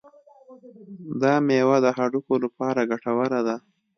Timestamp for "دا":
1.21-1.33